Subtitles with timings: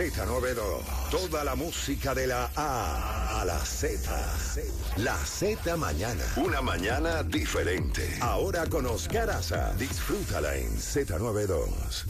[0.00, 1.10] Z92.
[1.10, 4.00] Toda la música de la A a la Z.
[4.96, 6.24] La Z mañana.
[6.38, 8.08] Una mañana diferente.
[8.22, 9.74] Ahora con Oscar Aza.
[9.74, 12.06] Disfrútala en Z92.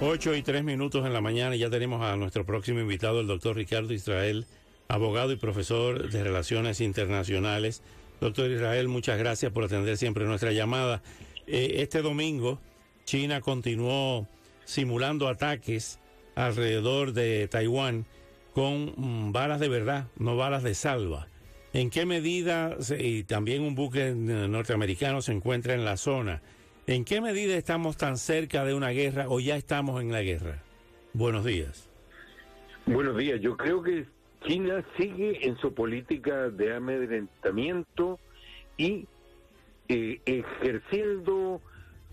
[0.00, 3.26] 8 y 3 minutos en la mañana y ya tenemos a nuestro próximo invitado, el
[3.26, 4.46] doctor Ricardo Israel,
[4.88, 7.82] abogado y profesor de Relaciones Internacionales.
[8.18, 11.02] Doctor Israel, muchas gracias por atender siempre nuestra llamada.
[11.46, 12.58] Eh, este domingo,
[13.04, 14.26] China continuó
[14.64, 15.98] simulando ataques
[16.36, 18.06] alrededor de Taiwán
[18.54, 21.26] con mm, balas de verdad, no balas de salva.
[21.72, 26.40] ¿En qué medida, y también un buque norteamericano se encuentra en la zona,
[26.86, 30.62] en qué medida estamos tan cerca de una guerra o ya estamos en la guerra?
[31.12, 31.90] Buenos días.
[32.86, 34.06] Buenos días, yo creo que
[34.46, 38.18] China sigue en su política de amedrentamiento
[38.76, 39.06] y
[39.88, 41.60] eh, ejerciendo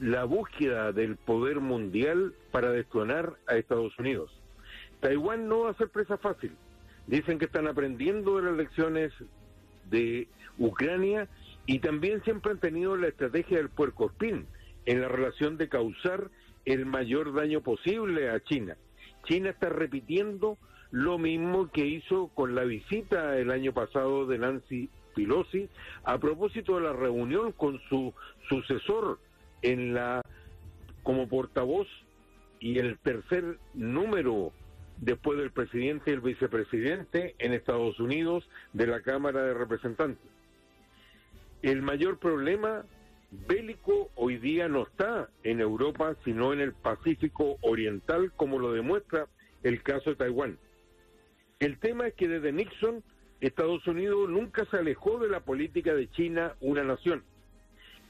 [0.00, 4.30] la búsqueda del poder mundial para destronar a Estados Unidos.
[5.00, 6.52] Taiwán no va a ser presa fácil.
[7.06, 9.12] Dicen que están aprendiendo de las lecciones
[9.90, 11.28] de Ucrania
[11.66, 14.46] y también siempre han tenido la estrategia del puerco espín
[14.86, 16.30] en la relación de causar
[16.64, 18.76] el mayor daño posible a China.
[19.24, 20.58] China está repitiendo
[20.90, 25.68] lo mismo que hizo con la visita el año pasado de Nancy Pelosi
[26.04, 28.12] a propósito de la reunión con su
[28.48, 29.18] sucesor
[29.62, 30.22] en la
[31.02, 31.86] como portavoz
[32.58, 34.52] y el tercer número
[34.98, 40.30] después del presidente y el vicepresidente en Estados Unidos de la Cámara de Representantes.
[41.62, 42.84] El mayor problema
[43.30, 49.26] bélico hoy día no está en Europa, sino en el Pacífico Oriental, como lo demuestra
[49.62, 50.58] el caso de Taiwán.
[51.60, 53.02] El tema es que desde Nixon,
[53.40, 57.22] Estados Unidos nunca se alejó de la política de China una nación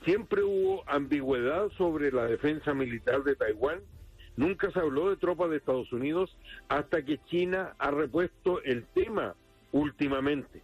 [0.05, 3.81] Siempre hubo ambigüedad sobre la defensa militar de Taiwán.
[4.37, 6.37] Nunca se habló de tropas de Estados Unidos
[6.69, 9.35] hasta que China ha repuesto el tema
[9.73, 10.63] últimamente.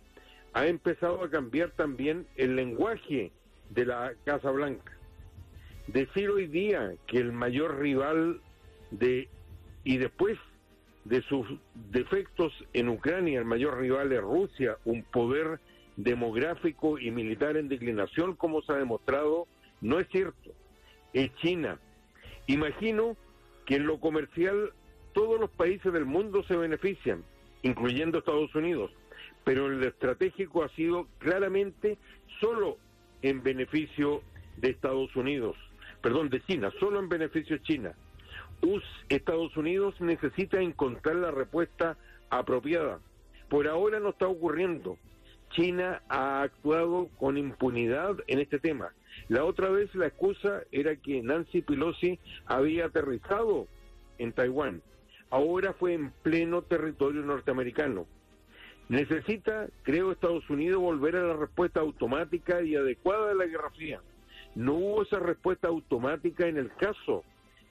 [0.53, 3.33] Ha empezado a cambiar también el lenguaje
[3.71, 4.93] de la Casa Blanca.
[5.87, 8.41] Decir hoy día que el mayor rival
[8.91, 9.29] de
[9.85, 10.39] y después
[11.05, 11.47] de sus
[11.91, 15.59] defectos en Ucrania, el mayor rival es Rusia, un poder
[15.97, 19.47] demográfico y militar en declinación, como se ha demostrado,
[19.81, 20.53] no es cierto.
[21.13, 21.79] Es China.
[22.47, 23.17] Imagino
[23.67, 24.73] que en lo comercial
[25.13, 27.23] todos los países del mundo se benefician,
[27.63, 28.91] incluyendo Estados Unidos,
[29.45, 31.99] pero el estratégico ha sido claramente
[32.41, 32.79] solo
[33.23, 34.23] en beneficio
[34.57, 35.57] de Estados Unidos,
[36.01, 37.95] perdón, de China, solo en beneficio de China.
[39.09, 41.97] Estados Unidos necesita encontrar la respuesta
[42.31, 43.01] apropiada.
[43.49, 44.97] Por ahora no está ocurriendo.
[45.53, 48.93] China ha actuado con impunidad en este tema.
[49.29, 53.67] La otra vez la excusa era que Nancy Pelosi había aterrizado
[54.19, 54.83] en Taiwán.
[55.31, 58.07] Ahora fue en pleno territorio norteamericano.
[58.89, 64.01] Necesita, creo, Estados Unidos volver a la respuesta automática y adecuada de la Guerra Fría.
[64.55, 67.25] No hubo esa respuesta automática en el caso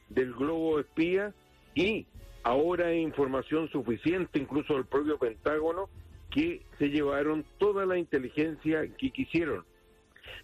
[0.09, 1.33] del globo espía
[1.75, 2.07] y
[2.43, 5.89] ahora hay información suficiente, incluso del propio Pentágono,
[6.31, 9.65] que se llevaron toda la inteligencia que quisieron.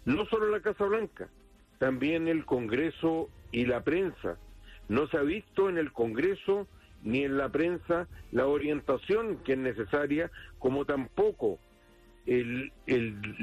[0.04, 1.28] No solo la Casa Blanca,
[1.78, 4.38] también el Congreso y la prensa.
[4.88, 6.68] No se ha visto en el Congreso
[7.02, 11.58] ni en la prensa la orientación que es necesaria, como tampoco
[12.26, 12.72] el,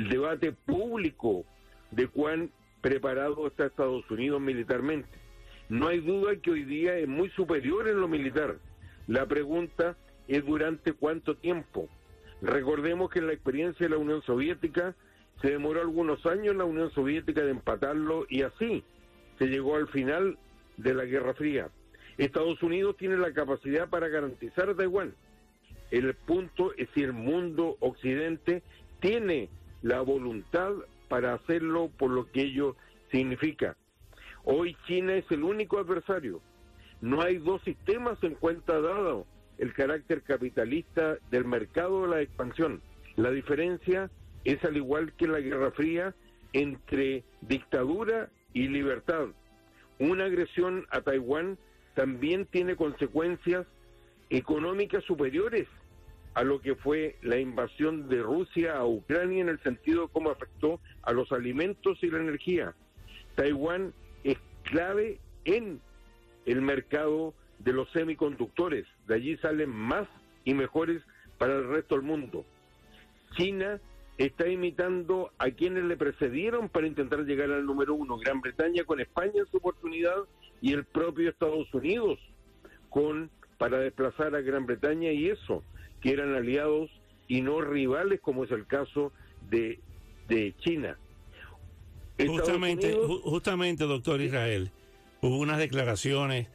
[0.10, 1.46] debate público
[1.92, 2.52] de cuán
[2.82, 5.10] preparado está Estados Unidos militarmente.
[5.70, 8.58] No hay duda que hoy día es muy superior en lo militar.
[9.08, 9.98] La pregunta
[10.28, 11.90] es durante cuánto tiempo.
[12.42, 14.96] Recordemos que en la experiencia de la Unión Soviética
[15.42, 18.84] se demoró algunos años la Unión Soviética de empatarlo y así
[19.38, 20.38] se llegó al final
[20.78, 21.70] de la Guerra Fría.
[22.18, 25.14] Estados Unidos tiene la capacidad para garantizar a Taiwán.
[25.92, 28.64] El punto es si el mundo occidente
[29.00, 29.50] tiene
[29.82, 30.74] la voluntad
[31.10, 32.76] para hacerlo por lo que ello
[33.12, 33.76] significa.
[34.44, 36.42] Hoy China es el único adversario.
[37.02, 39.26] No hay dos sistemas en cuenta dado
[39.58, 42.82] el carácter capitalista del mercado de la expansión.
[43.16, 44.10] La diferencia
[44.44, 46.14] es al igual que la Guerra Fría
[46.54, 49.28] entre dictadura y libertad.
[50.00, 51.58] Una agresión a Taiwán
[51.94, 53.66] también tiene consecuencias
[54.30, 55.68] económicas superiores
[56.34, 60.30] a lo que fue la invasión de Rusia a Ucrania en el sentido de cómo
[60.30, 62.76] afectó a los alimentos y la energía.
[63.36, 63.94] Taiwán
[64.24, 65.80] es clave en
[66.46, 68.86] el mercado de los semiconductores.
[69.08, 70.08] De allí salen más
[70.44, 71.02] y mejores
[71.38, 72.46] para el resto del mundo.
[73.36, 73.80] China
[74.18, 78.18] está imitando a quienes le precedieron para intentar llegar al número uno.
[78.18, 80.16] Gran Bretaña con España en su oportunidad
[80.62, 82.20] y el propio Estados Unidos
[82.90, 85.64] con para desplazar a Gran Bretaña y eso,
[86.02, 86.90] que eran aliados
[87.28, 89.12] y no rivales como es el caso
[89.50, 89.80] de,
[90.28, 90.98] de China.
[92.18, 94.72] Justamente, justamente, doctor Israel,
[95.22, 96.48] hubo unas declaraciones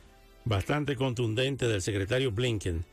[0.45, 2.85] bastante contundentes del secretario Blinken,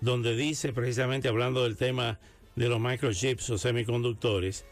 [0.00, 2.18] donde dice precisamente hablando del tema
[2.54, 4.64] de los microchips o semiconductores,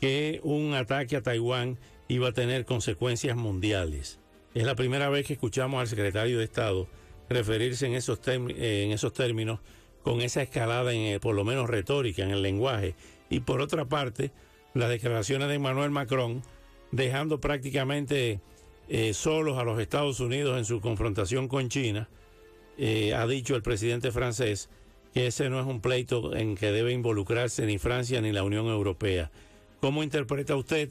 [0.00, 1.78] que un ataque a Taiwán
[2.08, 4.18] iba a tener consecuencias mundiales.
[4.54, 6.88] Es la primera vez que escuchamos al secretario de Estado
[7.28, 9.60] referirse en esos, esos términos
[10.02, 12.94] con esa escalada, en, por lo menos retórica, en el lenguaje.
[13.30, 14.32] Y por otra parte,
[14.74, 16.42] las declaraciones de Emmanuel Macron,
[16.90, 18.40] dejando prácticamente
[18.94, 22.10] eh, solos a los Estados Unidos en su confrontación con China,
[22.76, 24.68] eh, ha dicho el presidente francés
[25.14, 28.66] que ese no es un pleito en que debe involucrarse ni Francia ni la Unión
[28.66, 29.30] Europea.
[29.80, 30.90] ¿Cómo interpreta usted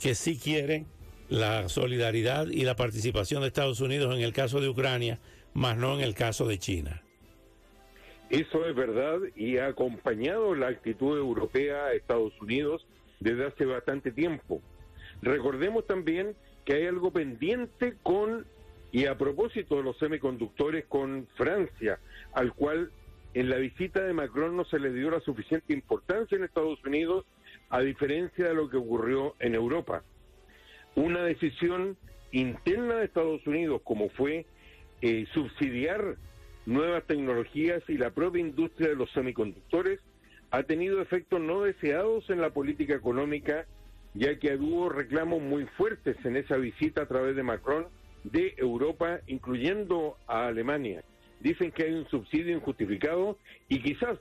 [0.00, 0.86] que sí quiere
[1.28, 5.20] la solidaridad y la participación de Estados Unidos en el caso de Ucrania,
[5.54, 7.04] más no en el caso de China?
[8.28, 12.84] Eso es verdad y ha acompañado la actitud europea a Estados Unidos
[13.20, 14.60] desde hace bastante tiempo.
[15.22, 16.34] Recordemos también
[16.66, 18.44] que hay algo pendiente con,
[18.92, 22.00] y a propósito de los semiconductores con Francia,
[22.34, 22.90] al cual
[23.34, 27.24] en la visita de Macron no se le dio la suficiente importancia en Estados Unidos,
[27.70, 30.02] a diferencia de lo que ocurrió en Europa.
[30.96, 31.96] Una decisión
[32.32, 34.46] interna de Estados Unidos, como fue
[35.02, 36.16] eh, subsidiar
[36.64, 40.00] nuevas tecnologías y la propia industria de los semiconductores,
[40.50, 43.66] ha tenido efectos no deseados en la política económica,
[44.16, 47.86] ya que hubo reclamos muy fuertes en esa visita a través de Macron
[48.24, 51.04] de Europa, incluyendo a Alemania
[51.40, 54.18] dicen que hay un subsidio injustificado y quizás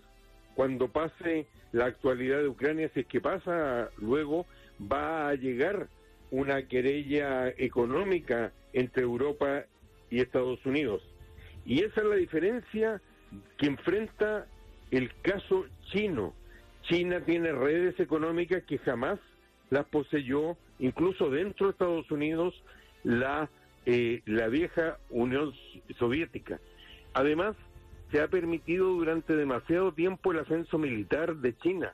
[0.56, 4.46] cuando pase la actualidad de Ucrania, si es que pasa luego,
[4.80, 5.90] va a llegar
[6.32, 9.66] una querella económica entre Europa
[10.10, 11.02] y Estados Unidos.
[11.66, 13.02] Y esa es la diferencia
[13.58, 14.48] que enfrenta
[14.92, 16.34] el caso chino.
[16.84, 19.20] China tiene redes económicas que jamás
[19.76, 22.54] las poseyó, incluso dentro de Estados Unidos,
[23.04, 23.50] la,
[23.86, 25.52] eh, la vieja Unión
[26.00, 26.62] Soviética.
[27.14, 27.58] Además,
[28.10, 31.94] se ha permitido durante demasiado tiempo el ascenso militar de China.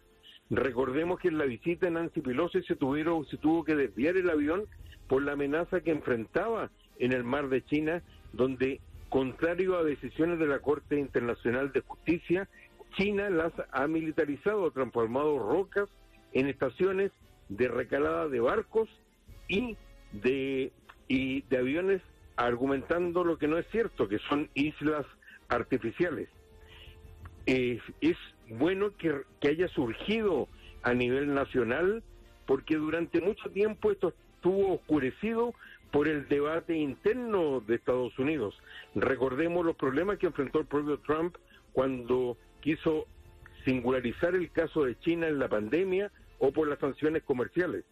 [0.51, 4.29] Recordemos que en la visita de Nancy Pelosi se, tuvieron, se tuvo que desviar el
[4.29, 4.65] avión
[5.07, 6.69] por la amenaza que enfrentaba
[6.99, 8.79] en el mar de China, donde,
[9.09, 12.47] contrario a decisiones de la Corte Internacional de Justicia,
[12.95, 15.89] China las ha militarizado, transformado rocas
[16.33, 17.11] en estaciones
[17.51, 18.87] de recalada de barcos
[19.47, 19.75] y
[20.13, 20.71] de,
[21.07, 22.01] y de aviones
[22.37, 25.05] argumentando lo que no es cierto, que son islas
[25.49, 26.29] artificiales.
[27.45, 28.17] Es
[28.47, 30.47] bueno que, que haya surgido
[30.83, 32.03] a nivel nacional,
[32.45, 35.53] porque durante mucho tiempo esto estuvo oscurecido
[35.91, 38.57] por el debate interno de Estados Unidos.
[38.95, 41.35] Recordemos los problemas que enfrentó el propio Trump
[41.73, 43.07] cuando quiso
[43.65, 47.85] singularizar el caso de China en la pandemia o por las sanciones comerciales.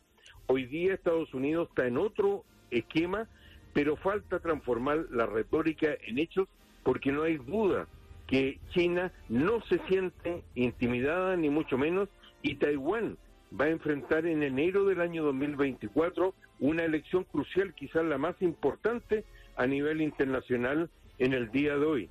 [0.47, 3.29] Hoy día Estados Unidos está en otro esquema
[3.73, 6.47] pero falta transformar la retórica en hechos
[6.83, 7.87] porque no hay duda
[8.27, 12.09] que China no se siente intimidada ni mucho menos
[12.41, 13.17] y Taiwán
[13.59, 19.23] va a enfrentar en enero del año 2024 una elección crucial, quizás la más importante
[19.55, 22.09] a nivel internacional en el día de hoy.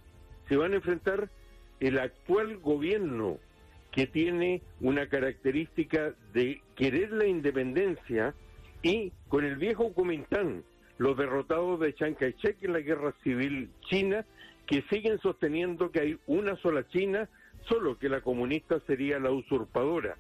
[0.49, 1.31] Se van a enfrentar
[1.81, 3.39] el actual gobierno
[3.99, 8.33] que tiene una característica de querer la independencia
[8.81, 10.63] y con el viejo Kuomintang,
[10.99, 14.25] los derrotados de Chiang Kai-shek en la guerra civil china,
[14.69, 17.29] que siguen sosteniendo que hay una sola China,
[17.69, 20.17] solo que la comunista sería la usurpadora.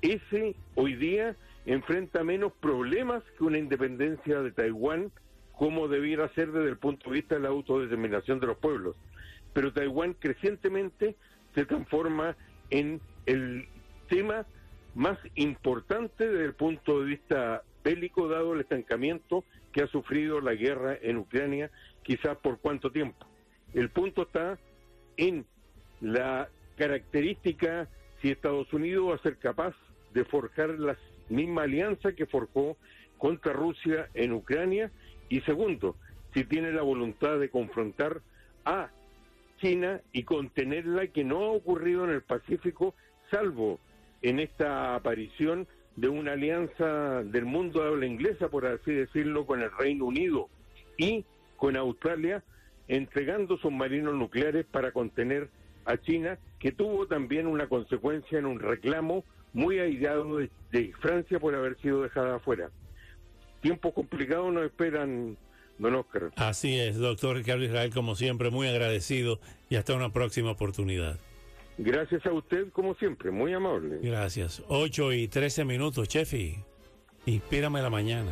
[0.00, 1.36] Ese hoy día
[1.66, 5.12] enfrenta menos problemas que una independencia de Taiwán,
[5.52, 8.96] como debiera ser desde el punto de vista de la autodeterminación de los pueblos.
[9.52, 11.16] Pero Taiwán crecientemente
[11.54, 12.34] se transforma
[12.70, 13.66] en el
[14.08, 14.46] tema
[14.94, 20.54] más importante desde el punto de vista bélico, dado el estancamiento que ha sufrido la
[20.54, 21.70] guerra en Ucrania,
[22.02, 23.26] quizás por cuánto tiempo.
[23.72, 24.58] El punto está
[25.16, 25.46] en
[26.00, 27.88] la característica
[28.20, 29.74] si Estados Unidos va a ser capaz
[30.12, 30.96] de forjar la
[31.28, 32.76] misma alianza que forjó
[33.18, 34.90] contra Rusia en Ucrania
[35.28, 35.96] y segundo,
[36.34, 38.20] si tiene la voluntad de confrontar
[38.64, 38.90] a
[39.60, 42.94] China y contenerla que no ha ocurrido en el Pacífico,
[43.30, 43.78] salvo
[44.22, 49.62] en esta aparición de una alianza del mundo de habla inglesa, por así decirlo, con
[49.62, 50.48] el Reino Unido
[50.96, 51.24] y
[51.56, 52.42] con Australia,
[52.88, 55.48] entregando submarinos nucleares para contener
[55.84, 61.38] a China, que tuvo también una consecuencia en un reclamo muy aislado de, de Francia
[61.38, 62.70] por haber sido dejada afuera.
[63.60, 65.36] Tiempos complicados nos esperan,
[65.78, 66.30] don Oscar.
[66.36, 71.18] Así es, doctor Ricardo Israel, como siempre, muy agradecido y hasta una próxima oportunidad.
[71.82, 74.00] Gracias a usted, como siempre, muy amable.
[74.02, 74.62] Gracias.
[74.68, 76.56] 8 y 13 minutos, Chefi.
[77.24, 78.30] Inspírame la mañana.